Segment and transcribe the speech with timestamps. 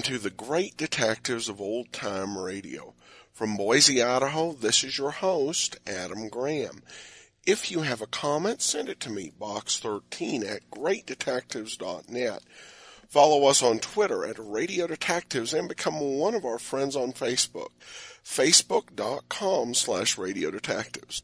[0.00, 2.94] welcome to the Great Detectives of Old Time Radio.
[3.34, 6.82] From Boise, Idaho, this is your host, Adam Graham.
[7.44, 12.42] If you have a comment, send it to me, box13 at greatdetectives.net.
[13.10, 17.72] Follow us on Twitter at Radio Detectives and become one of our friends on Facebook,
[18.24, 21.22] facebook.com slash Radio Detectives.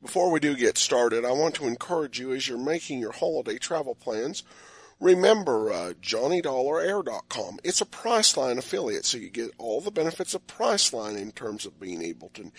[0.00, 3.58] Before we do get started, I want to encourage you as you're making your holiday
[3.58, 4.44] travel plans,
[5.00, 7.60] remember uh, JohnnyDollarAir.com.
[7.64, 11.80] It's a Priceline affiliate, so you get all the benefits of Priceline in terms of
[11.80, 12.52] being able to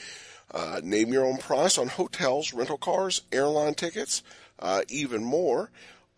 [0.52, 4.24] uh, name your own price on hotels, rental cars, airline tickets,
[4.60, 5.70] uh, even more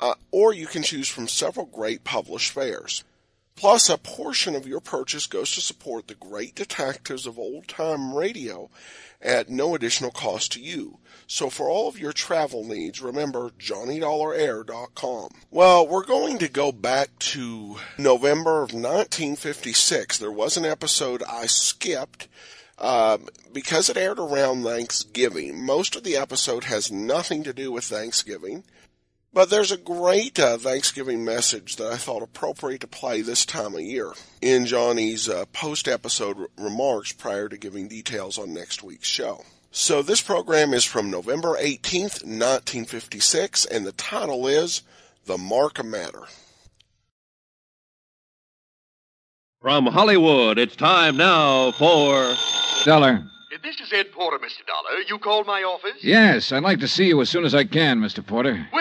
[0.01, 3.03] uh, or you can choose from several great published fares.
[3.55, 8.15] Plus, a portion of your purchase goes to support the great detectives of old time
[8.15, 8.69] radio
[9.21, 10.97] at no additional cost to you.
[11.27, 15.29] So for all of your travel needs, remember JohnnyDollarAir.com.
[15.49, 20.17] Well, we're going to go back to November of 1956.
[20.17, 22.27] There was an episode I skipped
[22.77, 23.19] uh,
[23.53, 25.63] because it aired around Thanksgiving.
[25.63, 28.63] Most of the episode has nothing to do with Thanksgiving.
[29.33, 33.75] But there's a great uh, Thanksgiving message that I thought appropriate to play this time
[33.75, 38.83] of year in Johnny's uh, post episode r- remarks prior to giving details on next
[38.83, 39.45] week's show.
[39.71, 44.81] So this program is from November 18th, 1956, and the title is
[45.25, 46.23] The Markham Matter.
[49.61, 52.35] From Hollywood, it's time now for.
[52.83, 53.23] Dollar.
[53.63, 54.65] This is Ed Porter, Mr.
[54.65, 54.99] Dollar.
[55.07, 56.01] You called my office?
[56.03, 58.25] Yes, I'd like to see you as soon as I can, Mr.
[58.25, 58.67] Porter.
[58.73, 58.80] Well,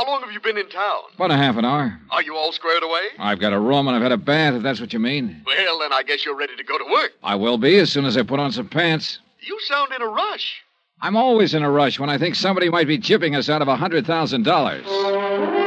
[0.00, 1.00] How long have you been in town?
[1.14, 2.00] About a half an hour.
[2.10, 3.02] Are you all squared away?
[3.18, 5.42] I've got a room and I've had a bath, if that's what you mean.
[5.44, 7.12] Well, then I guess you're ready to go to work.
[7.22, 9.18] I will be as soon as I put on some pants.
[9.40, 10.62] You sound in a rush.
[11.02, 13.68] I'm always in a rush when I think somebody might be chipping us out of
[13.68, 15.59] a $100,000.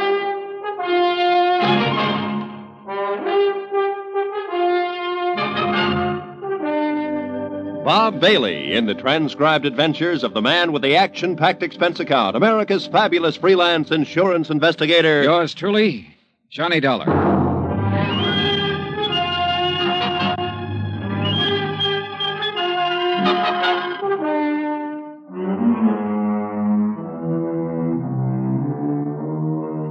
[7.83, 12.33] Bob Bailey in the transcribed adventures of the man with the action packed expense account,
[12.33, 15.21] America's fabulous freelance insurance investigator.
[15.23, 16.16] Yours truly,
[16.49, 17.03] Johnny Dollar.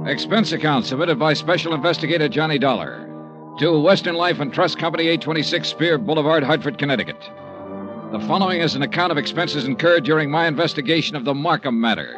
[0.09, 3.07] Expense account submitted by Special Investigator Johnny Dollar
[3.59, 7.29] to Western Life and Trust Company, 826 Spear Boulevard, Hartford, Connecticut.
[8.13, 12.15] The following is an account of expenses incurred during my investigation of the Markham matter.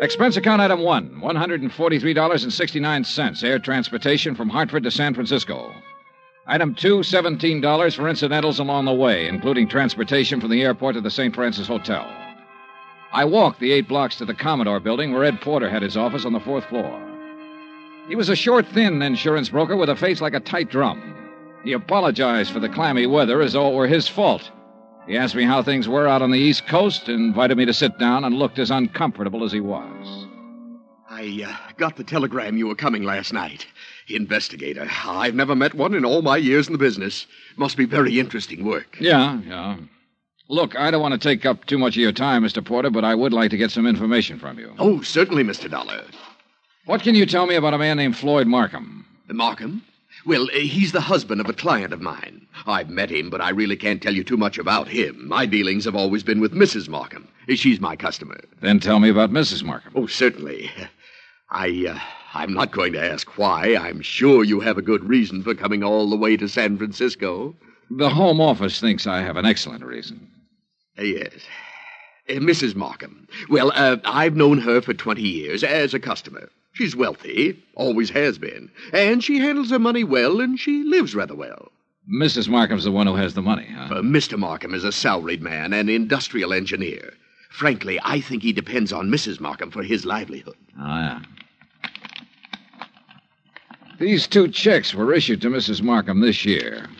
[0.00, 5.74] Expense account item one $143.69, air transportation from Hartford to San Francisco.
[6.46, 11.10] Item two $17 for incidentals along the way, including transportation from the airport to the
[11.10, 11.34] St.
[11.34, 12.08] Francis Hotel.
[13.12, 16.24] I walked the eight blocks to the Commodore building where Ed Porter had his office
[16.24, 17.02] on the fourth floor.
[18.08, 21.15] He was a short, thin insurance broker with a face like a tight drum.
[21.66, 24.52] He apologized for the clammy weather as though it were his fault.
[25.08, 27.98] He asked me how things were out on the East Coast, invited me to sit
[27.98, 30.26] down, and looked as uncomfortable as he was.
[31.10, 33.66] I uh, got the telegram you were coming last night.
[34.06, 34.86] Investigator.
[35.04, 37.26] I've never met one in all my years in the business.
[37.56, 38.96] Must be very interesting work.
[39.00, 39.76] Yeah, yeah.
[40.48, 42.64] Look, I don't want to take up too much of your time, Mr.
[42.64, 44.72] Porter, but I would like to get some information from you.
[44.78, 45.68] Oh, certainly, Mr.
[45.68, 46.04] Dollar.
[46.84, 49.04] What can you tell me about a man named Floyd Markham?
[49.28, 49.82] Markham?
[50.26, 52.46] Well, uh, he's the husband of a client of mine.
[52.66, 55.28] I've met him, but I really can't tell you too much about him.
[55.28, 56.88] My dealings have always been with Mrs.
[56.88, 57.28] Markham.
[57.54, 58.40] She's my customer.
[58.60, 59.62] Then tell me about Mrs.
[59.62, 59.92] Markham.
[59.94, 60.70] Oh, certainly.
[61.50, 61.98] I, uh,
[62.34, 63.76] I'm not going to ask why.
[63.76, 67.54] I'm sure you have a good reason for coming all the way to San Francisco.
[67.88, 70.28] The Home Office thinks I have an excellent reason.
[70.98, 71.34] Uh, yes.
[72.28, 72.74] Uh, Mrs.
[72.74, 73.28] Markham.
[73.48, 76.48] Well, uh, I've known her for 20 years as a customer.
[76.76, 81.34] She's wealthy, always has been, and she handles her money well, and she lives rather
[81.34, 81.72] well.
[82.06, 82.48] Mrs.
[82.48, 83.94] Markham's the one who has the money, huh?
[83.94, 84.38] Uh, Mr.
[84.38, 87.14] Markham is a salaried man, an industrial engineer.
[87.48, 89.40] Frankly, I think he depends on Mrs.
[89.40, 90.56] Markham for his livelihood.
[90.78, 91.22] Oh, yeah.
[93.98, 95.80] These two checks were issued to Mrs.
[95.80, 96.90] Markham this year.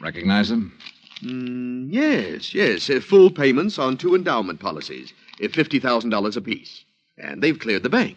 [0.00, 0.78] Recognize them?
[1.24, 2.88] Mm, yes, yes.
[2.88, 6.84] Uh, full payments on two endowment policies, uh, $50,000 apiece.
[7.18, 8.16] And they've cleared the bank.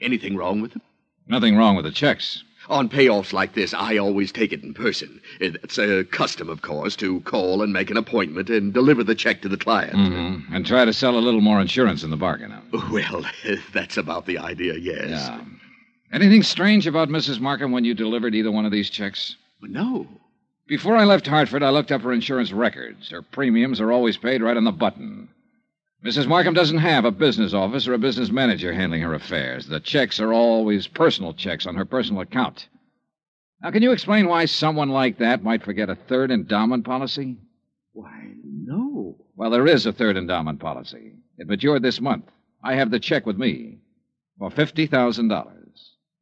[0.00, 0.82] Anything wrong with them?
[1.26, 2.42] Nothing wrong with the checks.
[2.68, 5.20] On payoffs like this, I always take it in person.
[5.40, 9.42] It's a custom, of course, to call and make an appointment and deliver the check
[9.42, 9.94] to the client.
[9.94, 10.54] Mm-hmm.
[10.54, 12.52] And try to sell a little more insurance in the bargain.
[12.90, 13.24] Well,
[13.72, 15.10] that's about the idea, yes.
[15.10, 15.40] Yeah.
[16.12, 17.40] Anything strange about Mrs.
[17.40, 19.36] Markham when you delivered either one of these checks?
[19.62, 20.06] No.
[20.66, 23.10] Before I left Hartford, I looked up her insurance records.
[23.10, 25.28] Her premiums are always paid right on the button.
[26.06, 26.28] Mrs.
[26.28, 29.66] Markham doesn't have a business office or a business manager handling her affairs.
[29.66, 32.68] The checks are always personal checks on her personal account.
[33.60, 37.38] Now, can you explain why someone like that might forget a third endowment policy?
[37.92, 39.16] Why, no.
[39.34, 41.14] Well, there is a third endowment policy.
[41.38, 42.26] It matured this month.
[42.62, 43.78] I have the check with me
[44.38, 45.46] for $50,000.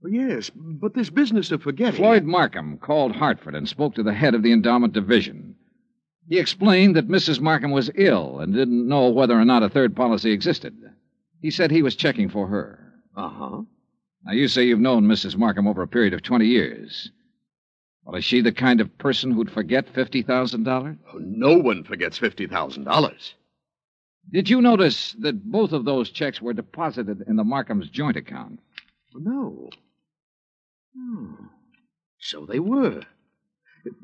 [0.08, 2.00] Yes, but this business of forgetting.
[2.00, 5.53] Floyd Markham called Hartford and spoke to the head of the endowment division.
[6.28, 7.40] He explained that Mrs.
[7.40, 10.74] Markham was ill and didn't know whether or not a third policy existed.
[11.40, 12.92] He said he was checking for her.
[13.16, 13.62] Uh huh.
[14.24, 15.36] Now, you say you've known Mrs.
[15.36, 17.10] Markham over a period of 20 years.
[18.04, 20.98] Well, is she the kind of person who'd forget $50,000?
[21.20, 23.32] No one forgets $50,000.
[24.32, 28.60] Did you notice that both of those checks were deposited in the Markham's joint account?
[29.14, 29.68] No.
[30.96, 31.34] Hmm.
[32.18, 33.02] So they were.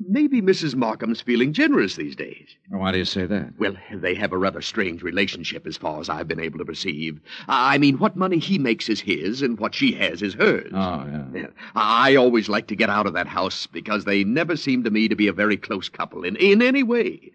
[0.07, 0.75] Maybe Mrs.
[0.75, 2.55] Markham's feeling generous these days.
[2.73, 3.53] Oh, why do you say that?
[3.57, 7.19] Well, they have a rather strange relationship as far as I've been able to perceive.
[7.47, 10.71] I mean, what money he makes is his, and what she has is hers.
[10.73, 11.25] Oh, yeah.
[11.33, 11.47] Yeah.
[11.75, 15.07] I always like to get out of that house because they never seem to me
[15.07, 17.31] to be a very close couple in, in any way.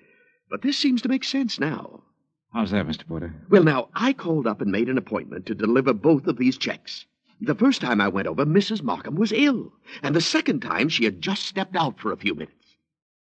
[0.48, 2.04] But this seems to make sense now.
[2.52, 3.06] How's that, Mr.
[3.06, 3.34] Porter?
[3.50, 7.04] Well, now, I called up and made an appointment to deliver both of these checks.
[7.40, 8.82] The first time I went over, Mrs.
[8.82, 9.72] Markham was ill,
[10.02, 12.52] and the second time she had just stepped out for a few minutes.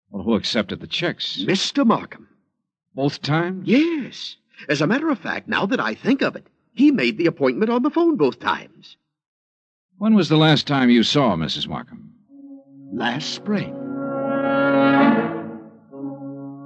[0.10, 1.44] Well, who accepted the checks?
[1.46, 1.86] Mr.
[1.86, 2.30] Markham.
[2.94, 3.68] Both times?
[3.68, 4.38] Yes.
[4.70, 7.70] As a matter of fact, now that I think of it, he made the appointment
[7.70, 8.96] on the phone both times.
[9.98, 11.68] When was the last time you saw Mrs.
[11.68, 12.14] Markham?
[12.94, 13.74] Last spring.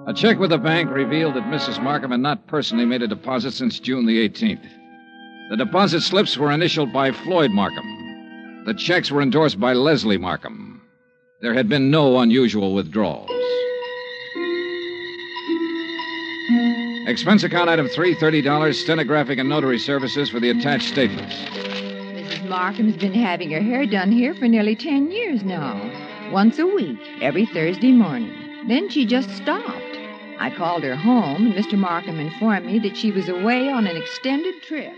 [0.07, 1.81] A check with the bank revealed that Mrs.
[1.81, 4.67] Markham had not personally made a deposit since June the 18th.
[5.49, 8.63] The deposit slips were initialed by Floyd Markham.
[8.65, 10.79] The checks were endorsed by Leslie Markham.
[11.41, 13.31] There had been no unusual withdrawals.
[17.07, 21.33] Expense account item three, $30, stenographic and notary services for the attached statements.
[21.33, 22.47] Mrs.
[22.47, 25.81] Markham's been having her hair done here for nearly ten years now.
[26.31, 28.67] Once a week, every Thursday morning.
[28.67, 29.97] Then she just stopped.
[30.37, 31.75] I called her home, and Mr.
[31.75, 34.93] Markham informed me that she was away on an extended trip.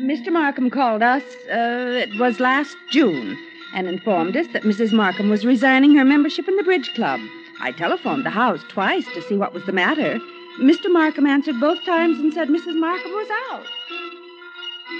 [0.00, 0.32] Mr.
[0.32, 3.38] Markham called us, uh, it was last June,
[3.74, 4.92] and informed us that Mrs.
[4.92, 7.20] Markham was resigning her membership in the Bridge Club.
[7.60, 10.18] I telephoned the house twice to see what was the matter.
[10.60, 10.90] Mr.
[10.90, 12.78] Markham answered both times and said Mrs.
[12.78, 13.66] Markham was out.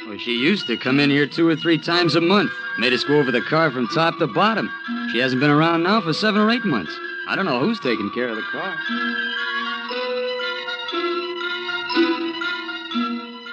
[0.06, 2.52] Well, she used to come in here two or three times a month.
[2.78, 4.70] Made us go over the car from top to bottom.
[5.10, 6.96] She hasn't been around now for seven or eight months.
[7.28, 8.76] I don't know who's taking care of the car.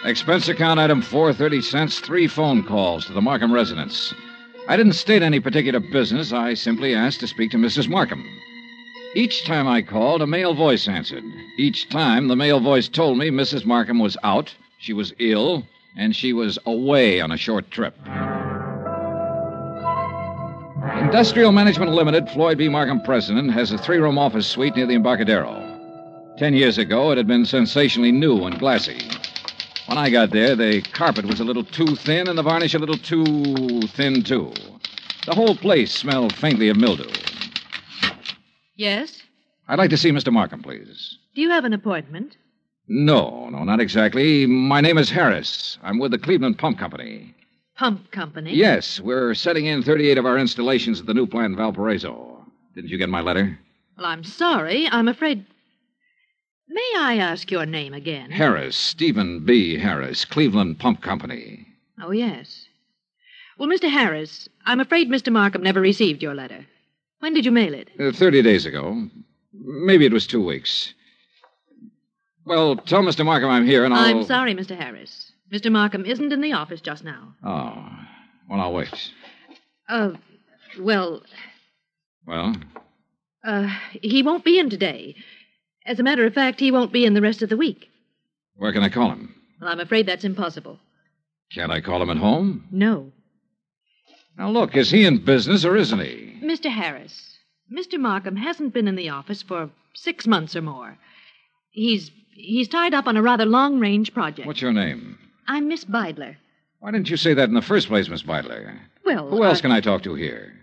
[0.03, 4.15] Expense account item 430 cents, three phone calls to the Markham residence.
[4.67, 6.33] I didn't state any particular business.
[6.33, 7.87] I simply asked to speak to Mrs.
[7.87, 8.25] Markham.
[9.13, 11.23] Each time I called, a male voice answered.
[11.57, 13.63] Each time, the male voice told me Mrs.
[13.63, 17.95] Markham was out, she was ill, and she was away on a short trip.
[20.99, 22.69] Industrial Management Limited, Floyd B.
[22.69, 25.67] Markham president, has a three room office suite near the Embarcadero.
[26.37, 28.97] Ten years ago, it had been sensationally new and glassy.
[29.87, 32.79] When I got there, the carpet was a little too thin and the varnish a
[32.79, 34.53] little too thin, too.
[35.25, 37.09] The whole place smelled faintly of mildew.
[38.75, 39.21] Yes?
[39.67, 40.31] I'd like to see Mr.
[40.31, 41.17] Markham, please.
[41.35, 42.37] Do you have an appointment?
[42.87, 44.45] No, no, not exactly.
[44.45, 45.77] My name is Harris.
[45.83, 47.35] I'm with the Cleveland Pump Company.
[47.75, 48.53] Pump Company?
[48.53, 52.45] Yes, we're setting in 38 of our installations at the new plant in Valparaiso.
[52.75, 53.57] Didn't you get my letter?
[53.97, 54.87] Well, I'm sorry.
[54.89, 55.45] I'm afraid.
[56.71, 58.31] May I ask your name again?
[58.31, 59.77] Harris, Stephen B.
[59.77, 61.67] Harris, Cleveland Pump Company.
[62.01, 62.65] Oh, yes.
[63.57, 63.89] Well, Mr.
[63.89, 65.31] Harris, I'm afraid Mr.
[65.33, 66.65] Markham never received your letter.
[67.19, 67.89] When did you mail it?
[67.99, 69.07] Uh, 30 days ago.
[69.53, 70.93] Maybe it was two weeks.
[72.45, 73.25] Well, tell Mr.
[73.25, 74.03] Markham I'm here and I'll.
[74.05, 74.75] I'm sorry, Mr.
[74.75, 75.31] Harris.
[75.53, 75.71] Mr.
[75.71, 77.33] Markham isn't in the office just now.
[77.43, 77.85] Oh.
[78.49, 79.11] Well, I'll wait.
[79.89, 80.13] Uh,
[80.79, 81.21] well,
[82.25, 82.55] Well,
[83.43, 83.67] uh,
[84.01, 85.15] he won't be in today.
[85.85, 87.89] As a matter of fact, he won't be in the rest of the week.
[88.55, 89.33] where can I call him?
[89.59, 90.79] Well, I'm afraid that's impossible.
[91.53, 92.65] Can't I call him at home?
[92.71, 93.11] No.
[94.37, 96.39] Now, look, is he in business or isn't he?
[96.43, 96.71] Mr.
[96.71, 97.37] Harris,
[97.71, 97.99] Mr.
[97.99, 100.97] Markham hasn't been in the office for six months or more.
[101.71, 104.47] He's he's tied up on a rather long-range project.
[104.47, 105.17] What's your name?
[105.47, 106.37] I'm Miss Beidler.
[106.79, 108.77] Why didn't you say that in the first place, Miss Beidler?
[109.05, 110.53] Well, Who else I- can I talk to here?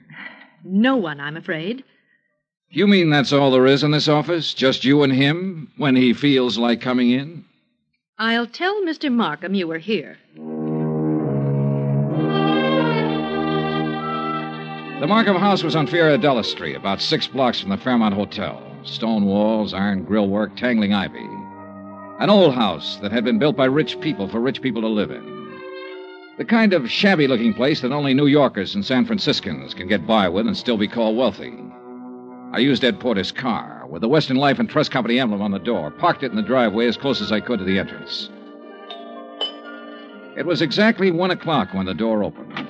[0.64, 1.84] No one, I'm afraid.
[2.70, 4.52] You mean that's all there is in this office?
[4.52, 7.46] Just you and him when he feels like coming in?
[8.18, 9.10] I'll tell Mr.
[9.10, 10.18] Markham you were here.
[15.00, 18.62] The Markham house was on Fioradella Street, about six blocks from the Fairmont Hotel.
[18.82, 21.26] Stone walls, iron grillwork, tangling ivy.
[22.20, 25.10] An old house that had been built by rich people for rich people to live
[25.10, 25.58] in.
[26.36, 30.06] The kind of shabby looking place that only New Yorkers and San Franciscans can get
[30.06, 31.54] by with and still be called wealthy.
[32.50, 35.58] I used Ed Porter's car with the Western Life and Trust Company emblem on the
[35.58, 38.30] door, parked it in the driveway as close as I could to the entrance.
[40.36, 42.66] It was exactly one o'clock when the door opened.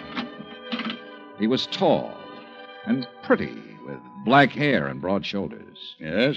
[1.39, 2.13] He was tall
[2.87, 3.55] and pretty,
[3.87, 5.95] with black hair and broad shoulders.
[6.01, 6.37] Yes?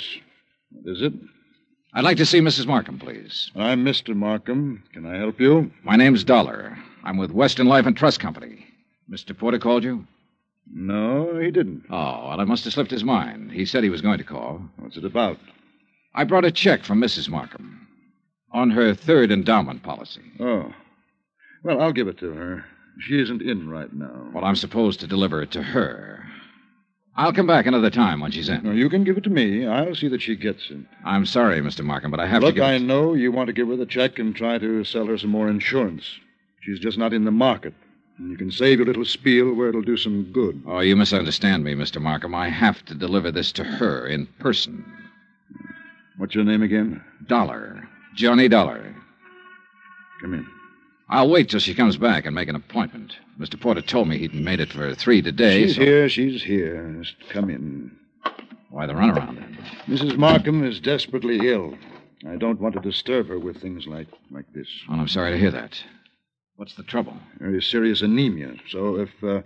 [0.72, 1.14] What is it?
[1.94, 2.68] I'd like to see Mrs.
[2.68, 3.50] Markham, please.
[3.56, 4.16] I'm Mr.
[4.16, 4.84] Markham.
[4.94, 5.72] Can I help you?
[5.84, 6.78] My name's Dollar.
[7.04, 8.68] I'm with Western Life and Trust Company.
[9.10, 9.38] Mr.
[9.38, 10.06] Porter called you?
[10.74, 11.84] No, he didn't.
[11.90, 13.52] Oh, well, I must have slipped his mind.
[13.52, 14.62] He said he was going to call.
[14.78, 15.38] What's it about?
[16.16, 17.30] I brought a check from Mrs.
[17.30, 17.88] Markham
[18.52, 20.22] on her third endowment policy.
[20.40, 20.74] Oh.
[21.64, 22.66] Well, I'll give it to her.
[23.00, 24.30] She isn't in right now.
[24.34, 26.26] Well, I'm supposed to deliver it to her.
[27.16, 28.64] I'll come back another time when she's in.
[28.64, 29.68] No, you can give it to me.
[29.68, 30.80] I'll see that she gets it.
[31.06, 31.84] I'm sorry, Mr.
[31.84, 32.82] Markham, but I have Look, to give I it.
[32.82, 35.50] know you want to give her the check and try to sell her some more
[35.50, 36.04] insurance.
[36.62, 37.74] She's just not in the market.
[38.18, 40.62] And you can save your little spiel where it'll do some good.
[40.68, 42.02] Oh, you misunderstand me, Mr.
[42.02, 42.36] Markham.
[42.36, 44.86] I have to deliver this to her in person.
[46.18, 47.04] What's your name again?
[47.28, 47.88] Dollar.
[48.16, 48.94] Johnny Dollar.
[50.22, 50.48] Come in.
[51.10, 53.16] I'll wait till she comes back and make an appointment.
[53.40, 53.60] Mr.
[53.60, 55.64] Porter told me he'd made it for three today.
[55.64, 56.08] she's so- here.
[56.10, 56.96] She's here.
[57.02, 57.92] Just come in.
[58.70, 59.58] Why the runaround then?
[59.88, 60.18] Mrs.
[60.18, 61.78] Markham is desperately ill.
[62.26, 64.68] I don't want to disturb her with things like like this.
[64.88, 65.84] Well, I'm sorry to hear that.
[66.62, 67.18] What's the trouble?
[67.40, 68.54] Very serious anemia.
[68.70, 69.42] So if uh,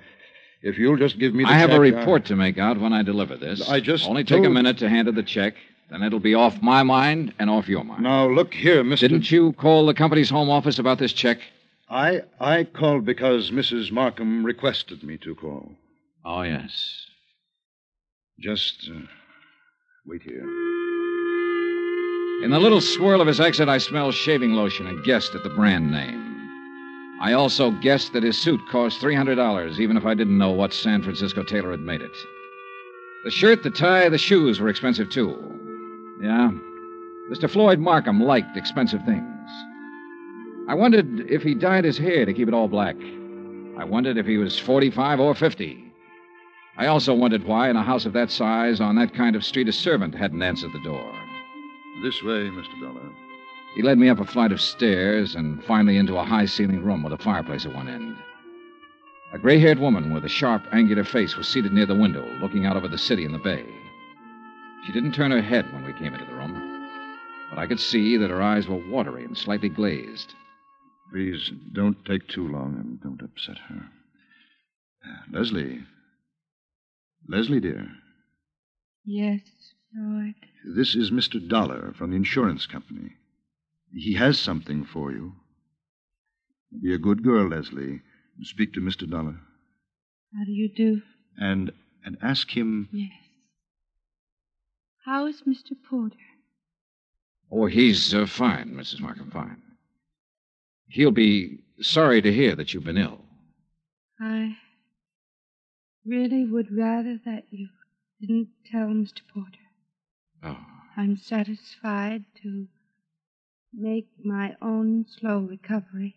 [0.62, 2.91] if you'll just give me the I have a check, report to make out when
[2.91, 3.69] I deliver this.
[3.69, 5.53] I just only take a minute to hand her the check.
[5.89, 8.03] Then it'll be off my mind and off your mind.
[8.03, 9.07] Now look here, Mister.
[9.07, 11.38] Didn't you call the company's home office about this check?
[11.89, 13.93] I I called because Mrs.
[13.93, 15.72] Markham requested me to call.
[16.25, 17.05] Oh yes.
[18.41, 19.00] Just uh,
[20.05, 20.43] wait here.
[22.43, 25.50] In the little swirl of his exit, I smelled shaving lotion and guessed at the
[25.51, 26.34] brand name.
[27.22, 31.01] I also guessed that his suit cost $300, even if I didn't know what San
[31.01, 32.15] Francisco tailor had made it.
[33.24, 35.36] The shirt, the tie, the shoes were expensive, too.
[36.22, 36.51] Yeah,
[37.31, 37.50] Mr.
[37.50, 39.50] Floyd Markham liked expensive things.
[40.67, 42.95] I wondered if he dyed his hair to keep it all black.
[43.77, 45.93] I wondered if he was 45 or 50.
[46.77, 49.69] I also wondered why, in a house of that size, on that kind of street,
[49.69, 51.13] a servant hadn't answered the door.
[52.03, 52.81] This way, Mr.
[52.81, 53.10] Dollar.
[53.75, 57.03] He led me up a flight of stairs and finally into a high ceilinged room
[57.03, 58.15] with a fireplace at one end.
[59.34, 62.65] A gray haired woman with a sharp, angular face was seated near the window, looking
[62.65, 63.65] out over the city and the bay.
[64.86, 66.88] She didn't turn her head when we came into the room,
[67.50, 70.34] but I could see that her eyes were watery and slightly glazed.
[71.12, 73.89] Please don't take too long and don't upset her.
[75.05, 75.84] Uh, Leslie.
[77.27, 77.89] Leslie, dear.
[79.03, 79.41] Yes,
[79.94, 80.36] Floyd.
[80.63, 81.46] This is Mr.
[81.46, 83.17] Dollar from the insurance company.
[83.95, 85.33] He has something for you.
[86.81, 88.01] Be a good girl, Leslie.
[88.37, 89.09] and Speak to Mr.
[89.09, 89.39] Dollar.
[90.37, 91.01] How do you do?
[91.37, 91.71] And
[92.03, 93.11] and ask him Yes.
[95.05, 95.71] How is Mr.
[95.89, 96.15] Porter?
[97.51, 98.99] Oh, he's uh, fine, Mrs.
[98.99, 99.61] Markham, fine.
[100.87, 103.21] He'll be sorry to hear that you've been ill.
[104.19, 104.57] I
[106.05, 107.69] really would rather that you
[108.19, 109.21] didn't tell Mr.
[109.33, 109.57] Porter.
[110.43, 110.57] Oh,
[110.97, 112.67] I'm satisfied to
[113.77, 116.15] make my own slow recovery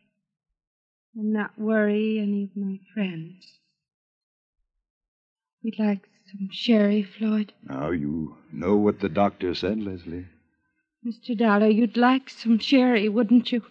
[1.15, 3.59] and not worry any of my friends.
[5.62, 7.53] We'd like some sherry, Floyd.
[7.69, 10.27] Now you know what the doctor said, Leslie.
[11.05, 11.37] Mr.
[11.37, 13.62] Dollar, you'd like some sherry, wouldn't you?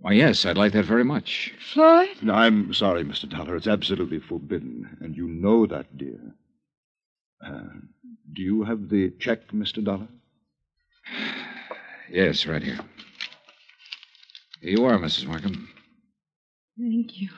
[0.00, 1.54] why, yes, I'd like that very much.
[1.72, 2.10] Floyd?
[2.20, 3.28] No, I'm sorry, Mr.
[3.28, 3.56] Dollar.
[3.56, 6.20] It's absolutely forbidden, and you know that, dear.
[7.44, 7.80] Uh,
[8.32, 9.82] do you have the check, Mr.
[9.82, 10.08] Dollar?
[12.10, 12.78] Yes, right here.
[14.60, 15.26] Here you are, Mrs.
[15.26, 15.68] Markham.
[16.78, 17.28] Thank you.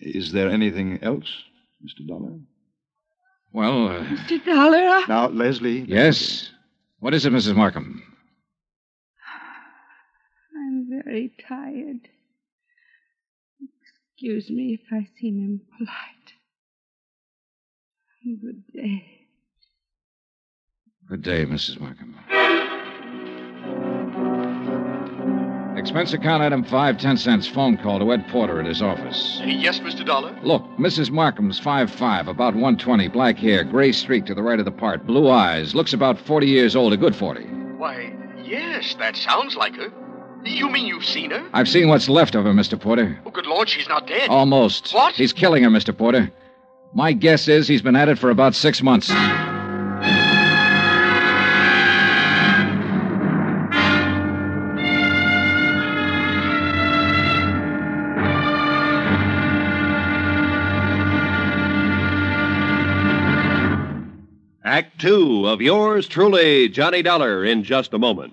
[0.00, 1.28] Is there anything else,
[1.84, 2.06] Mr.
[2.06, 2.38] Dollar?
[3.52, 4.44] Well, uh, Mr.
[4.44, 5.04] Dollar, I...
[5.08, 5.80] Now, Leslie.
[5.80, 6.50] yes.
[6.98, 7.54] What is it, Mrs.
[7.56, 8.02] Markham?
[10.56, 12.08] I'm very tired.
[14.12, 16.32] Excuse me if I seem impolite.
[18.42, 19.04] Good day.
[21.08, 21.78] Good day, Mrs.
[21.80, 22.16] Markham.
[25.96, 27.46] Expense account item five ten cents.
[27.46, 29.40] Phone call to Ed Porter at his office.
[29.42, 30.04] Yes, Mr.
[30.04, 30.38] Dollar?
[30.42, 31.10] Look, Mrs.
[31.10, 35.06] Markham's five five, about 120, black hair, gray streak to the right of the part,
[35.06, 37.44] blue eyes, looks about 40 years old, a good 40.
[37.78, 38.12] Why,
[38.44, 39.90] yes, that sounds like her.
[40.44, 41.48] You mean you've seen her?
[41.54, 42.78] I've seen what's left of her, Mr.
[42.78, 43.18] Porter.
[43.24, 44.28] Oh, good Lord, she's not dead.
[44.28, 44.92] Almost.
[44.92, 45.14] What?
[45.14, 45.96] He's killing her, Mr.
[45.96, 46.30] Porter.
[46.92, 49.10] My guess is he's been at it for about six months.
[64.98, 68.32] Two of yours truly, Johnny Dollar, in just a moment.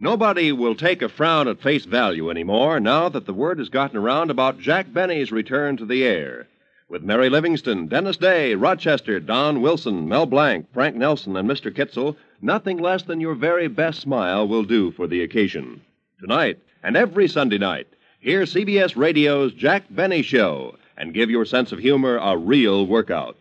[0.00, 3.96] Nobody will take a frown at face value anymore now that the word has gotten
[3.96, 6.48] around about Jack Benny's return to the air.
[6.88, 11.72] With Mary Livingstone, Dennis Day, Rochester, Don Wilson, Mel Blanc, Frank Nelson, and Mr.
[11.72, 15.80] Kitzel, nothing less than your very best smile will do for the occasion.
[16.18, 17.86] Tonight and every Sunday night,
[18.18, 23.36] hear CBS Radio's Jack Benny Show and give your sense of humor a real workout.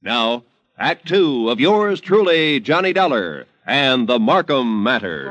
[0.00, 0.44] Now,
[0.78, 5.30] Act Two of yours truly, Johnny Dollar, and the Markham Matter.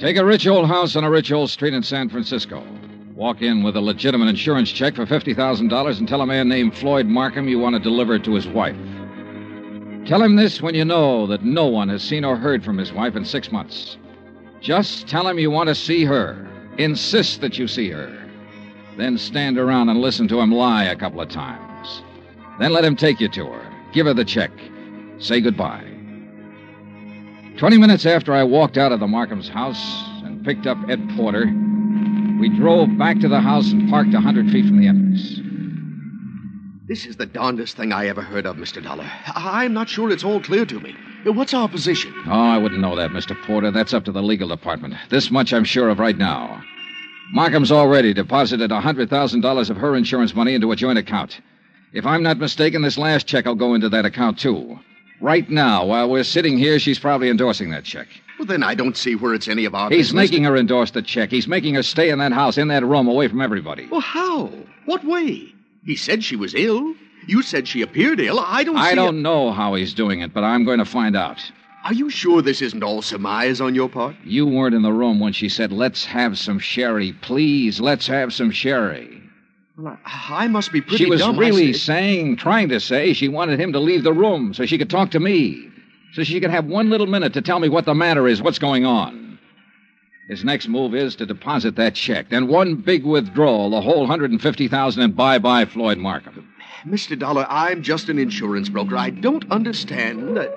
[0.00, 2.64] Take a rich old house on a rich old street in San Francisco.
[3.14, 7.06] Walk in with a legitimate insurance check for $50,000 and tell a man named Floyd
[7.06, 8.76] Markham you want to deliver it to his wife.
[10.04, 12.92] Tell him this when you know that no one has seen or heard from his
[12.92, 13.98] wife in six months.
[14.66, 16.44] Just tell him you want to see her.
[16.76, 18.12] Insist that you see her.
[18.96, 22.02] Then stand around and listen to him lie a couple of times.
[22.58, 23.90] Then let him take you to her.
[23.92, 24.50] Give her the check.
[25.20, 25.84] Say goodbye.
[27.56, 31.44] Twenty minutes after I walked out of the Markham's house and picked up Ed Porter,
[32.40, 35.45] we drove back to the house and parked a hundred feet from the entrance.
[36.88, 38.82] This is the darndest thing I ever heard of, Mr.
[38.82, 39.10] Dollar.
[39.26, 40.94] I- I'm not sure it's all clear to me.
[41.24, 42.14] What's our position?
[42.26, 43.34] Oh, I wouldn't know that, Mr.
[43.42, 43.72] Porter.
[43.72, 44.94] That's up to the legal department.
[45.08, 46.62] This much I'm sure of right now.
[47.32, 51.40] Markham's already deposited a $100,000 of her insurance money into a joint account.
[51.92, 54.78] If I'm not mistaken, this last check will go into that account, too.
[55.20, 58.06] Right now, while we're sitting here, she's probably endorsing that check.
[58.38, 60.14] Well, then I don't see where it's any of our He's business.
[60.30, 61.30] making her endorse the check.
[61.30, 63.86] He's making her stay in that house, in that room, away from everybody.
[63.90, 64.50] Well, how?
[64.84, 65.52] What way?
[65.86, 66.94] He said she was ill.
[67.28, 68.40] You said she appeared ill.
[68.40, 71.40] I don't I don't know how he's doing it, but I'm going to find out.
[71.84, 74.16] Are you sure this isn't all surmise on your part?
[74.24, 77.12] You weren't in the room when she said, Let's have some sherry.
[77.12, 79.22] Please, let's have some sherry.
[79.78, 81.38] Well, I, I must be pretty she was dumb.
[81.38, 84.90] Really saying, trying to say, she wanted him to leave the room so she could
[84.90, 85.70] talk to me.
[86.14, 88.58] So she could have one little minute to tell me what the matter is, what's
[88.58, 89.25] going on.
[90.28, 92.30] His next move is to deposit that check.
[92.30, 96.52] Then one big withdrawal, the whole 150000 and bye-bye Floyd Markham.
[96.84, 97.18] Mr.
[97.18, 98.96] Dollar, I'm just an insurance broker.
[98.96, 100.52] I don't understand that.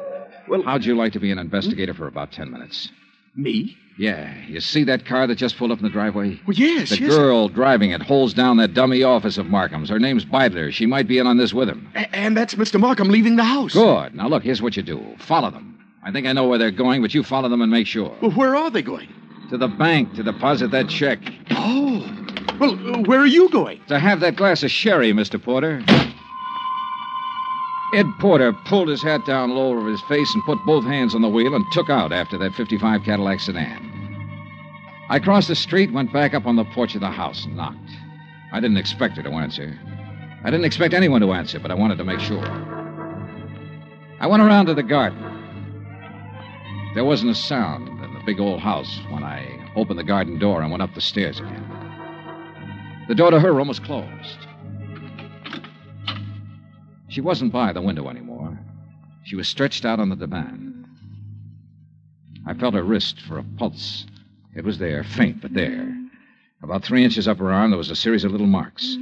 [0.47, 2.89] Well, How'd you like to be an investigator for about ten minutes?
[3.36, 3.77] me?
[3.97, 6.39] Yeah, you see that car that just pulled up in the driveway?
[6.47, 7.10] Well, yes, The yes.
[7.13, 9.89] girl driving it holds down that dummy office of Markham's.
[9.89, 10.71] Her name's Beidler.
[10.71, 11.89] She might be in on this with him.
[11.95, 12.79] A- and that's Mr.
[12.79, 13.73] Markham leaving the house.
[13.73, 14.15] Good.
[14.15, 15.77] Now, look, here's what you do follow them.
[16.01, 18.15] I think I know where they're going, but you follow them and make sure.
[18.21, 19.10] Well, where are they going?
[19.49, 21.19] To the bank to deposit that check.
[21.51, 22.05] Oh.
[22.59, 23.81] Well, uh, where are you going?
[23.88, 25.41] To have that glass of sherry, Mr.
[25.41, 25.83] Porter.
[27.95, 31.23] Ed Porter pulled his hat down low over his face and put both hands on
[31.23, 33.89] the wheel and took out after that 55 Cadillac sedan.
[35.09, 37.77] I crossed the street, went back up on the porch of the house, and knocked.
[38.53, 39.79] I didn't expect her to answer.
[40.43, 42.45] I didn't expect anyone to answer, but I wanted to make sure.
[44.19, 45.25] I went around to the garden.
[46.93, 47.98] There wasn't a sound
[48.29, 51.65] big old house when I opened the garden door and went up the stairs again.
[53.07, 54.37] The door to her room was closed.
[57.07, 58.55] She wasn't by the window anymore.
[59.23, 60.87] She was stretched out on the divan.
[62.45, 64.05] I felt her wrist for a pulse.
[64.55, 65.91] It was there, faint, but there.
[66.61, 68.95] About three inches up her arm, there was a series of little marks.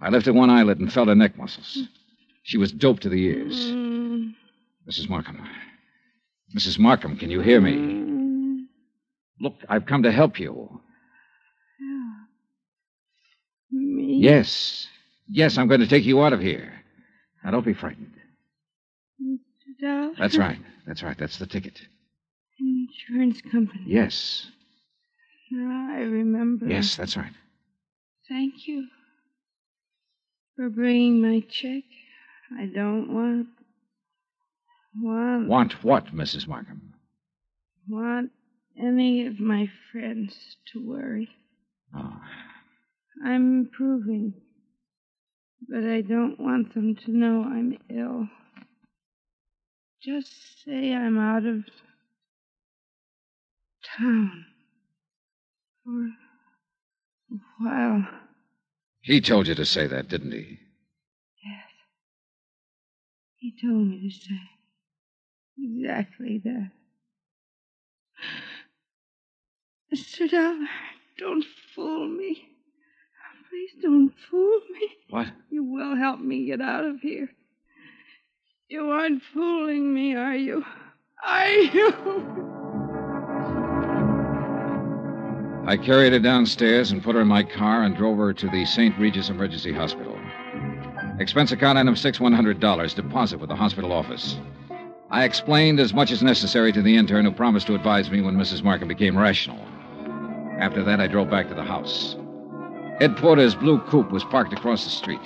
[0.00, 1.88] I lifted one eyelid and felt her neck muscles.
[2.44, 3.72] She was doped to the ears.
[3.72, 4.36] Mm.
[4.88, 5.08] Mrs.
[5.08, 5.44] Markham.
[6.54, 6.78] Mrs.
[6.78, 8.19] Markham, can you hear me?
[9.40, 10.80] Look, I've come to help you.
[13.72, 14.18] Me?
[14.20, 14.88] Yes.
[15.28, 16.72] Yes, I'm going to take you out of here.
[17.42, 18.12] Now, don't be frightened.
[19.22, 19.38] Mr.
[19.80, 20.12] Dollar?
[20.18, 20.58] That's right.
[20.86, 21.16] That's right.
[21.16, 21.80] That's the ticket.
[22.58, 23.84] Insurance company.
[23.86, 24.46] Yes.
[25.50, 26.66] Now I remember.
[26.66, 27.32] Yes, that's right.
[28.28, 28.86] Thank you
[30.56, 31.84] for bringing my check.
[32.58, 33.46] I don't want.
[34.96, 35.48] Want.
[35.48, 36.46] Want what, Mrs.
[36.46, 36.94] Markham?
[37.88, 38.30] Want
[38.80, 41.28] any of my friends to worry.
[41.94, 42.20] Oh,
[43.24, 44.34] I'm improving.
[45.68, 48.28] But I don't want them to know I'm ill.
[50.02, 51.64] Just say I'm out of
[53.98, 54.46] town
[55.84, 56.06] for
[57.34, 58.08] a while.
[59.02, 60.58] he told you to say that, didn't he?
[61.44, 61.68] Yes.
[63.36, 64.40] He told me to say
[65.58, 66.70] exactly that.
[69.94, 70.30] Mr.
[70.30, 70.68] Dollar,
[71.18, 72.48] don't fool me.
[73.48, 74.88] Please don't fool me.
[75.10, 75.26] What?
[75.50, 77.28] You will help me get out of here.
[78.68, 80.64] You aren't fooling me, are you?
[81.26, 81.88] Are you?
[85.66, 88.64] I carried her downstairs and put her in my car and drove her to the
[88.64, 88.96] St.
[88.98, 90.16] Regis Emergency Hospital.
[91.18, 94.38] Expense account item six one hundred dollars deposit with the hospital office.
[95.10, 98.36] I explained as much as necessary to the intern who promised to advise me when
[98.36, 98.62] Mrs.
[98.62, 99.58] Markham became rational.
[100.60, 102.16] After that, I drove back to the house.
[103.00, 105.20] Ed Porter's blue coupe was parked across the street.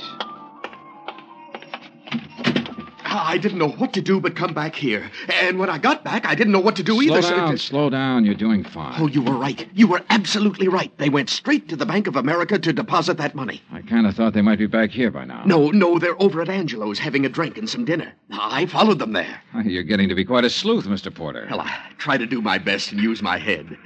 [3.17, 5.09] Ah, I didn't know what to do but come back here.
[5.43, 7.23] And when I got back, I didn't know what to do slow either.
[7.23, 8.25] so- down, slow down.
[8.25, 8.95] You're doing fine.
[9.01, 9.69] Oh, you were right.
[9.75, 10.97] You were absolutely right.
[10.99, 13.61] They went straight to the Bank of America to deposit that money.
[13.73, 15.43] I kind of thought they might be back here by now.
[15.45, 18.13] No, no, they're over at Angelo's having a drink and some dinner.
[18.33, 19.41] I followed them there.
[19.53, 21.13] Ah, you're getting to be quite a sleuth, Mr.
[21.15, 21.47] Porter.
[21.51, 23.77] Well, I try to do my best and use my head.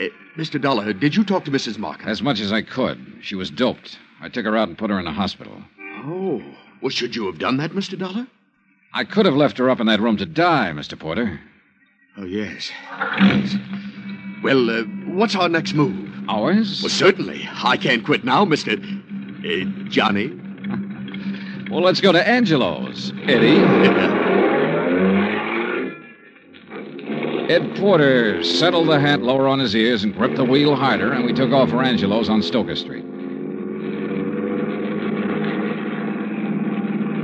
[0.00, 0.04] Uh,
[0.36, 0.60] Mr.
[0.60, 1.78] Dollar, did you talk to Mrs.
[1.78, 2.08] Markham?
[2.08, 3.18] As much as I could.
[3.22, 3.98] She was doped.
[4.20, 5.62] I took her out and put her in a hospital.
[6.04, 6.42] Oh.
[6.80, 7.98] Well, should you have done that, Mr.
[7.98, 8.26] Dollar?
[8.92, 10.98] I could have left her up in that room to die, Mr.
[10.98, 11.40] Porter.
[12.16, 12.70] Oh, yes.
[13.20, 13.56] Yes.
[14.42, 14.82] Well, uh,
[15.14, 16.10] what's our next move?
[16.28, 16.82] Ours?
[16.82, 17.48] Well, certainly.
[17.52, 18.74] I can't quit now, Mr.
[18.78, 20.28] Uh, Johnny.
[21.70, 24.30] Well, let's go to Angelo's, Eddie.
[27.48, 31.24] Ed Porter settled the hat lower on his ears and gripped the wheel harder, and
[31.24, 33.04] we took off for Angelo's on Stoker Street.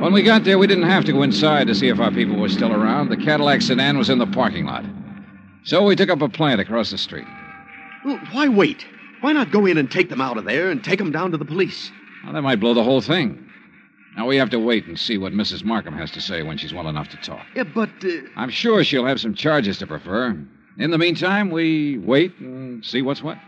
[0.01, 2.37] When we got there, we didn't have to go inside to see if our people
[2.37, 3.09] were still around.
[3.09, 4.85] The Cadillac sedan was in the parking lot.
[5.65, 7.27] So we took up a plant across the street.
[8.05, 8.87] Well, why wait?
[9.21, 11.37] Why not go in and take them out of there and take them down to
[11.37, 11.91] the police?
[12.25, 13.50] Well, that might blow the whole thing.
[14.17, 15.65] Now we have to wait and see what Mrs.
[15.65, 17.47] Markham has to say when she's well enough to talk.
[17.55, 17.91] Yeah, but.
[18.05, 20.37] Uh, I'm sure she'll have some charges to prefer.
[20.79, 23.39] In the meantime, we wait and see what's what.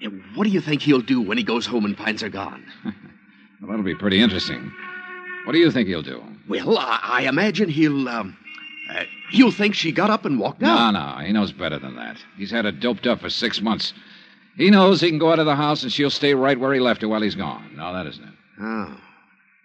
[0.00, 2.64] yeah, what do you think he'll do when he goes home and finds her gone?
[3.60, 4.72] Well, that'll be pretty interesting.
[5.44, 6.20] What do you think he'll do?
[6.48, 8.08] Well, I, I imagine he'll.
[8.08, 8.36] Um,
[8.92, 10.92] uh, he'll think she got up and walked out.
[10.92, 12.16] No, no, he knows better than that.
[12.36, 13.94] He's had her doped up for six months.
[14.56, 16.80] He knows he can go out of the house and she'll stay right where he
[16.80, 17.74] left her while he's gone.
[17.76, 18.34] No, that isn't it.
[18.60, 18.96] Oh.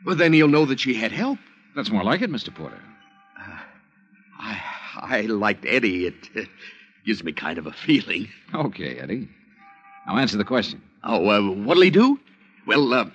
[0.05, 1.39] Well, then he'll know that she had help.
[1.75, 2.53] That's more like it, Mr.
[2.53, 2.79] Porter.
[4.39, 4.61] I,
[4.95, 6.07] I liked Eddie.
[6.07, 6.41] It uh,
[7.05, 8.27] gives me kind of a feeling.
[8.53, 9.27] Okay, Eddie.
[10.05, 10.81] Now answer the question.
[11.03, 12.19] Oh, uh, what'll he do?
[12.65, 13.05] Well, uh,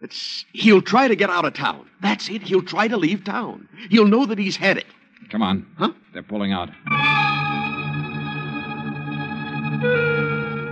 [0.00, 1.88] it's, he'll try to get out of town.
[2.02, 2.42] That's it.
[2.42, 3.68] He'll try to leave town.
[3.90, 4.86] He'll know that he's had it.
[5.30, 5.66] Come on.
[5.76, 5.92] Huh?
[6.12, 6.70] They're pulling out.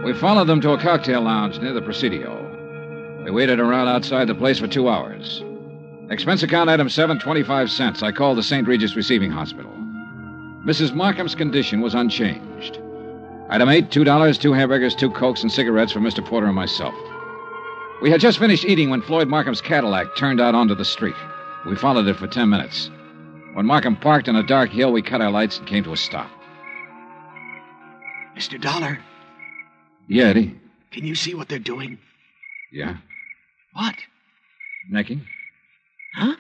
[0.05, 2.54] We followed them to a cocktail lounge near the Presidio.
[3.25, 5.43] We waited around outside the place for two hours.
[6.11, 8.03] Expense account item seven, twenty-five cents.
[8.03, 8.69] I called the St.
[8.69, 9.71] Regis Receiving Hospital.
[10.67, 10.95] Mrs.
[10.95, 12.79] Markham's condition was unchanged.
[13.49, 16.25] Item eight, two dollars, two hamburgers, two cokes, and cigarettes for Mr.
[16.25, 16.95] Porter and myself.
[18.03, 21.15] We had just finished eating when Floyd Markham's Cadillac turned out onto the street.
[21.67, 22.91] We followed it for ten minutes.
[23.55, 25.97] When Markham parked on a dark hill, we cut our lights and came to a
[25.97, 26.31] stop.
[28.37, 28.61] Mr.
[28.61, 28.99] Dollar,
[30.09, 30.59] Yeah, Eddie.
[30.91, 31.99] can you see what they're doing?
[32.73, 32.97] Yeah.
[33.75, 33.95] What?
[34.91, 35.23] Necking?
[36.15, 36.37] Huh?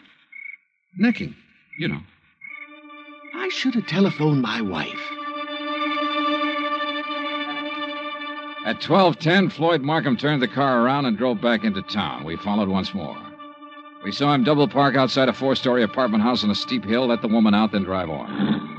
[0.99, 1.35] Necking.
[1.79, 2.01] You know.
[3.35, 5.01] I should have telephoned my wife.
[8.67, 12.25] At 1210, Floyd Markham turned the car around and drove back into town.
[12.25, 13.19] We followed once more.
[14.03, 17.07] We saw him double park outside a four story apartment house on a steep hill,
[17.07, 18.74] let the woman out, then drive on.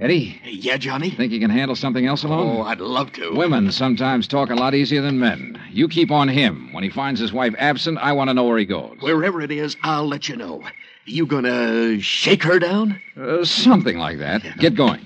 [0.00, 1.10] Eddie, Hey, yeah, Johnny?
[1.10, 2.58] think you can handle something else alone?
[2.58, 3.32] Oh, I'd love to.
[3.34, 5.60] Women sometimes talk a lot easier than men.
[5.72, 6.72] You keep on him.
[6.72, 8.96] When he finds his wife absent, I want to know where he goes.
[9.00, 10.62] Wherever it is, I'll let you know.
[11.04, 13.00] You gonna shake her down?
[13.20, 14.42] Uh, something like that.
[14.58, 15.00] Get going.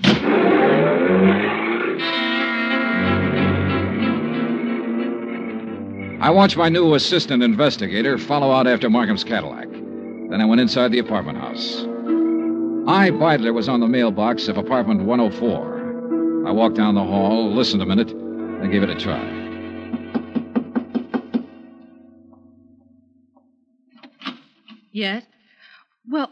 [6.21, 9.69] I watched my new assistant investigator follow out after Markham's Cadillac.
[9.71, 11.85] Then I went inside the apartment house.
[12.87, 16.49] I, Beidler, was on the mailbox of apartment 104.
[16.49, 19.23] I walked down the hall, listened a minute, then gave it a try.
[24.91, 25.25] Yes?
[26.11, 26.31] Well,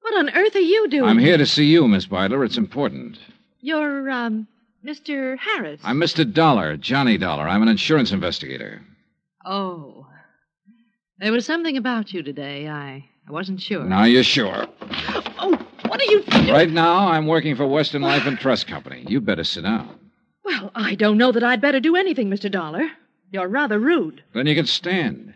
[0.00, 1.08] what on earth are you doing?
[1.08, 2.44] I'm here to see you, Miss Beidler.
[2.44, 3.18] It's important.
[3.60, 4.48] You're, um,
[4.84, 5.38] Mr.
[5.38, 5.80] Harris.
[5.84, 6.30] I'm Mr.
[6.30, 7.48] Dollar, Johnny Dollar.
[7.48, 8.82] I'm an insurance investigator.
[9.44, 10.06] Oh.
[11.20, 12.68] There was something about you today.
[12.68, 13.84] I, I wasn't sure.
[13.84, 14.66] Now you're sure.
[15.38, 15.55] Oh,
[15.88, 16.48] what are you doing?
[16.48, 19.04] Right now, I'm working for Western Life and Trust Company.
[19.08, 19.98] You better sit down.
[20.44, 22.50] Well, I don't know that I'd better do anything, Mr.
[22.50, 22.88] Dollar.
[23.32, 24.22] You're rather rude.
[24.32, 25.34] Then you can stand.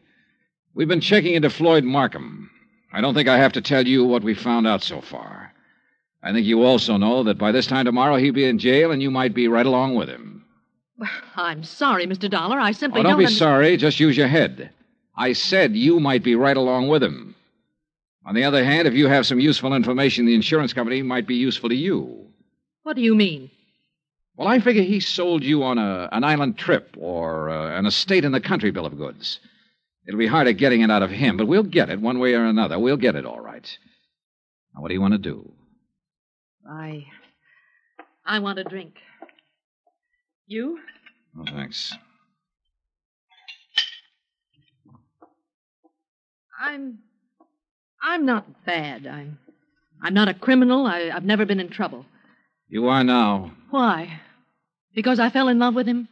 [0.75, 2.51] We've been checking into Floyd Markham.
[2.93, 5.53] I don't think I have to tell you what we found out so far.
[6.23, 9.03] I think you also know that by this time tomorrow he'll be in jail and
[9.03, 10.45] you might be right along with him.
[10.99, 12.29] Well, I'm sorry, Mr.
[12.31, 12.61] Dollar.
[12.61, 13.77] I simply Oh, don't be under- sorry.
[13.77, 14.71] Just use your head.
[15.17, 17.35] I said you might be right along with him.
[18.27, 21.37] On the other hand, if you have some useful information, the insurance company might be
[21.37, 22.27] useful to you.
[22.83, 23.51] What do you mean?
[24.37, 28.25] Well, I figure he sold you on a, an island trip or uh, an estate
[28.25, 29.41] in the country bill of goods.
[30.07, 32.45] It'll be harder getting it out of him, but we'll get it one way or
[32.45, 32.79] another.
[32.79, 33.69] We'll get it all right.
[34.75, 35.53] Now, what do you want to do?
[36.69, 37.07] I.
[38.25, 38.95] I want a drink.
[40.47, 40.79] You?
[41.39, 41.95] Oh, thanks.
[46.61, 46.99] I'm.
[48.03, 49.07] I'm not bad.
[49.07, 49.39] I'm.
[50.03, 50.87] I'm not a criminal.
[50.87, 52.07] I, I've never been in trouble.
[52.69, 53.53] You are now.
[53.71, 54.21] Why?
[54.95, 56.09] Because I fell in love with him?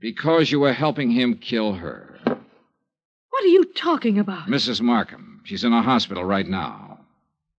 [0.00, 2.18] Because you were helping him kill her.
[2.24, 4.48] What are you talking about?
[4.48, 4.80] Mrs.
[4.80, 5.42] Markham.
[5.44, 7.00] She's in a hospital right now.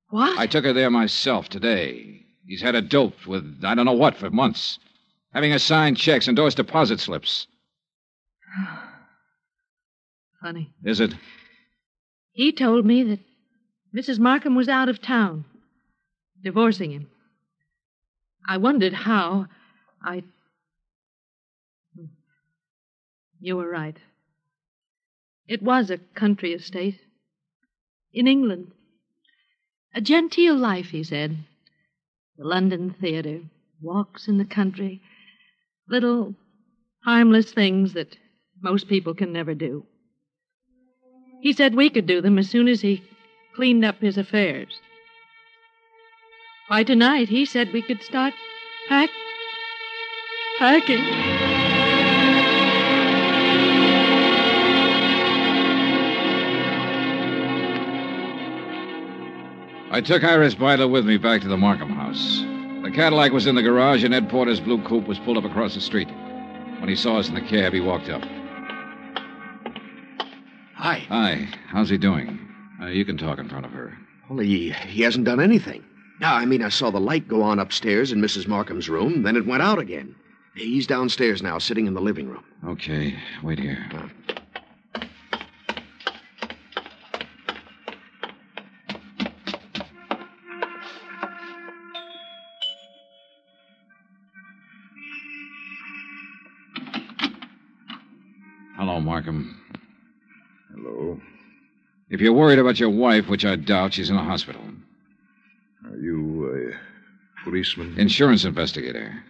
[0.09, 0.37] What?
[0.37, 2.25] I took her there myself today.
[2.45, 4.79] He's had her doped with I don't know what for months.
[5.33, 7.47] Having her sign checks, endorse deposit slips.
[10.41, 10.73] Funny.
[10.83, 11.15] Is it?
[12.33, 13.19] He told me that
[13.95, 14.17] Mrs.
[14.17, 15.45] Markham was out of town,
[16.43, 17.07] divorcing him.
[18.47, 19.47] I wondered how.
[20.01, 20.23] I.
[23.39, 23.97] You were right.
[25.47, 26.99] It was a country estate.
[28.13, 28.71] In England.
[29.93, 31.37] A genteel life, he said.
[32.37, 33.41] The London theatre,
[33.81, 35.01] walks in the country,
[35.87, 36.33] little
[37.03, 38.17] harmless things that
[38.61, 39.85] most people can never do.
[41.41, 43.03] He said we could do them as soon as he
[43.55, 44.79] cleaned up his affairs.
[46.67, 48.33] Why, tonight he said we could start
[48.87, 49.09] pack
[50.57, 51.03] packing.
[59.91, 62.39] I took Iris Beidler with me back to the Markham house.
[62.83, 65.75] The Cadillac was in the garage, and Ed Porter's blue coupe was pulled up across
[65.75, 66.09] the street.
[66.79, 68.23] When he saw us in the cab, he walked up.
[70.73, 70.99] Hi.
[71.07, 71.47] Hi.
[71.67, 72.52] How's he doing?
[72.83, 73.97] Uh, you can talk in front of her.
[74.29, 75.83] Only he, he hasn't done anything.
[76.19, 78.45] No, I mean, I saw the light go on upstairs in Mrs.
[78.47, 80.13] Markham's room, then it went out again.
[80.55, 82.43] He's downstairs now, sitting in the living room.
[82.67, 83.15] Okay.
[83.41, 83.87] Wait here.
[98.75, 99.62] Hello, Markham.
[102.13, 104.61] If you're worried about your wife, which I doubt, she's in a hospital.
[105.83, 107.99] Are you a policeman?
[107.99, 109.23] Insurance investigator.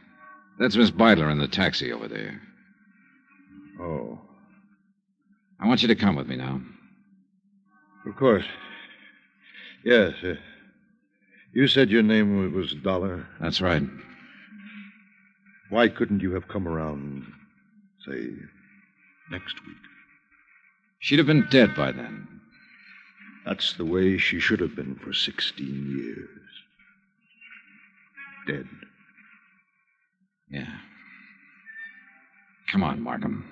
[0.60, 2.42] That's Miss Beidler in the taxi over there.
[3.80, 4.20] Oh,
[5.62, 6.60] I want you to come with me now.
[8.06, 8.44] of course.
[9.86, 10.12] Yes.
[10.22, 10.36] Uh,
[11.54, 13.26] you said your name was Dollar.
[13.40, 13.84] That's right.
[15.70, 17.32] Why couldn't you have come around,
[18.06, 18.32] say,
[19.32, 19.78] next week?
[21.00, 22.33] She'd have been dead by then.
[23.46, 26.30] That's the way she should have been for 16 years.
[28.48, 28.68] Dead.
[30.50, 30.78] Yeah.
[32.72, 33.46] Come on, Markham.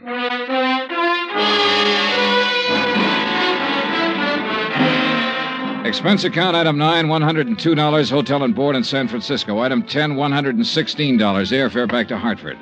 [5.86, 9.60] Expense account item 9, $102, hotel and board in San Francisco.
[9.60, 12.58] Item 10, $116, airfare back to Hartford.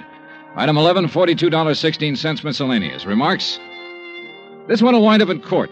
[0.55, 3.05] Item 11, $42.16 miscellaneous.
[3.05, 3.59] Remarks?
[4.67, 5.69] This one will wind up in court.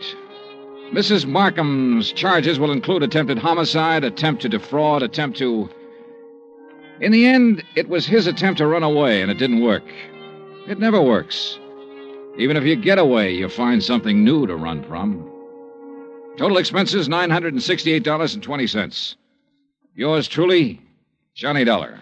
[0.91, 1.25] Mrs.
[1.25, 5.69] Markham's charges will include attempted homicide, attempt to defraud, attempt to.
[7.01, 9.83] In the end, it was his attempt to run away, and it didn't work.
[10.67, 11.59] It never works.
[12.37, 15.29] Even if you get away, you find something new to run from.
[16.37, 19.15] Total expenses $968.20.
[19.95, 20.81] Yours truly,
[21.33, 21.99] Johnny Dollar.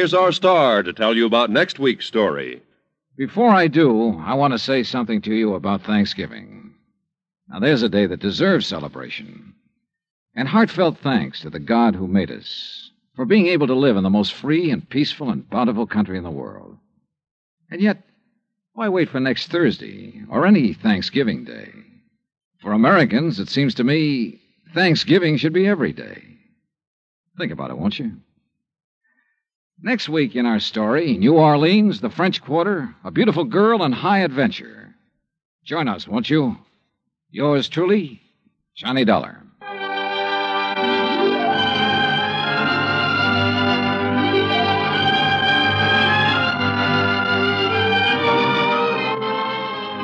[0.00, 2.62] Here's our star to tell you about next week's story.
[3.18, 6.72] Before I do, I want to say something to you about Thanksgiving.
[7.50, 9.52] Now, there's a day that deserves celebration.
[10.34, 14.02] And heartfelt thanks to the God who made us for being able to live in
[14.02, 16.78] the most free and peaceful and bountiful country in the world.
[17.70, 18.02] And yet,
[18.72, 21.72] why wait for next Thursday or any Thanksgiving Day?
[22.62, 24.40] For Americans, it seems to me
[24.72, 26.22] Thanksgiving should be every day.
[27.36, 28.12] Think about it, won't you?
[29.82, 34.18] Next week in our story, New Orleans, the French Quarter, a beautiful girl, and high
[34.18, 34.94] adventure.
[35.64, 36.58] Join us, won't you?
[37.30, 38.20] Yours truly,
[38.76, 39.42] Johnny Dollar.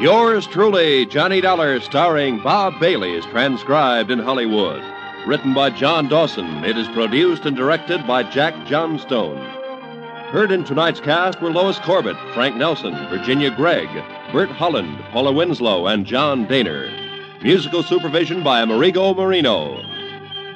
[0.01, 4.83] Yours truly, Johnny Dollar, starring Bob Bailey, is transcribed in Hollywood.
[5.27, 9.66] Written by John Dawson, it is produced and directed by Jack Johnstone.
[10.31, 13.89] Heard in tonight's cast were Lois Corbett, Frank Nelson, Virginia Gregg,
[14.33, 16.91] Bert Holland, Paula Winslow, and John Dehner.
[17.45, 19.81] Musical supervision by Amerigo Marino.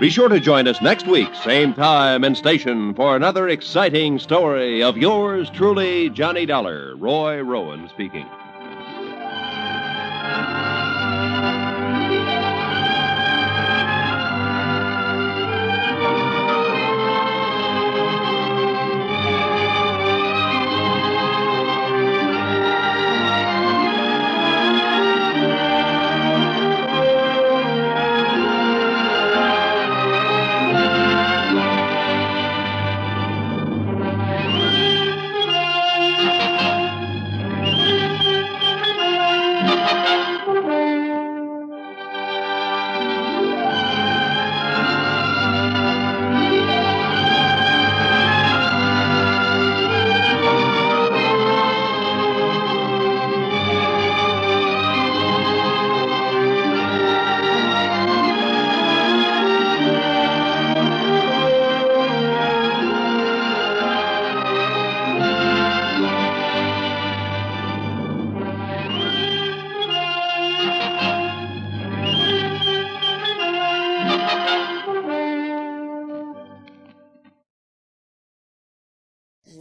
[0.00, 4.83] Be sure to join us next week, same time and station, for another exciting story
[4.83, 8.26] of yours truly, Johnny Dollar, Roy Rowan speaking.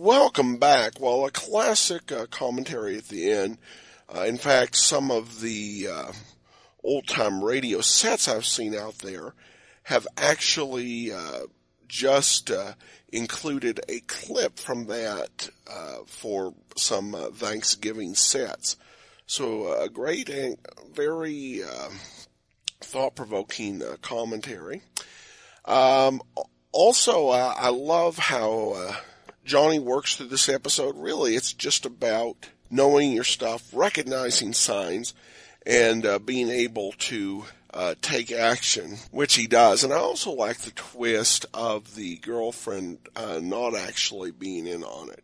[0.10, 1.00] Welcome back.
[1.00, 3.60] Well, a classic uh, commentary at the end.
[4.12, 6.12] Uh, in fact, some of the uh,
[6.84, 9.36] old time radio sets I've seen out there
[9.84, 11.42] have actually uh,
[11.88, 12.74] just uh,
[13.10, 18.78] included a clip from that uh, for some Thanksgiving sets.
[19.28, 20.58] So, a great and
[20.92, 21.62] very
[22.82, 24.82] thought provoking commentary.
[25.66, 26.24] Um,
[26.72, 28.96] also, I love how
[29.50, 35.16] Johnny works through this episode, really, it's just about knowing your stuff, recognizing signs,
[35.66, 39.84] and uh, being able to uh, take action, which he does.
[39.84, 45.10] And I also like the twist of the girlfriend uh, not actually being in on
[45.10, 45.24] it,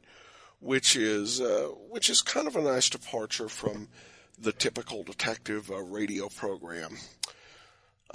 [0.60, 3.90] which is uh, which is kind of a nice departure from
[4.40, 6.98] the typical detective uh, radio program.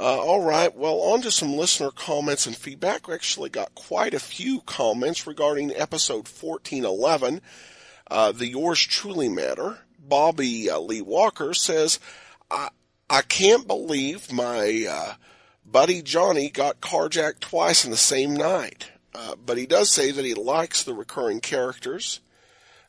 [0.01, 3.07] Uh, all right, well, on to some listener comments and feedback.
[3.07, 7.43] We actually got quite a few comments regarding episode 1411,
[8.11, 9.81] uh, the Yours Truly matter.
[9.99, 12.01] Bobby uh, Lee Walker says,
[12.51, 12.71] I,
[13.11, 15.15] I can't believe my uh,
[15.67, 18.91] buddy Johnny got carjacked twice in the same night.
[19.15, 22.21] Uh, but he does say that he likes the recurring characters.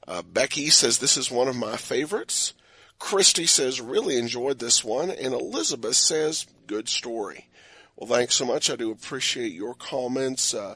[0.07, 2.53] Uh, Becky says, This is one of my favorites.
[3.01, 5.09] Christy says, really enjoyed this one.
[5.09, 7.49] And Elizabeth says, good story.
[7.97, 8.69] Well, thanks so much.
[8.69, 10.75] I do appreciate your comments uh,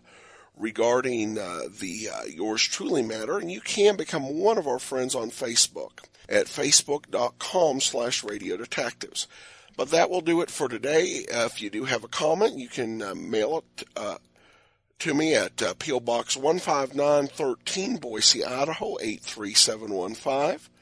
[0.58, 3.38] regarding uh, the uh, yours truly matter.
[3.38, 9.28] And you can become one of our friends on Facebook at facebook.com slash radio detectives.
[9.78, 11.26] But that will do it for today.
[11.30, 14.18] If you do have a comment, you can uh, mail it uh,
[15.00, 16.02] to me at uh, P.O.
[16.02, 20.75] Box 15913, Boise, Idaho 83715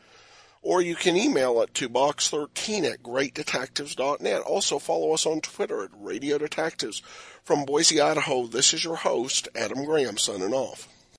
[0.64, 4.42] or you can email it to box13 at greatdetectives.net.
[4.42, 7.02] Also follow us on Twitter at Radio Detectives.
[7.44, 10.88] From Boise, Idaho, this is your host, Adam Graham, signing off.